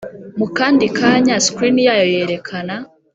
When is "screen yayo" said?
1.45-2.05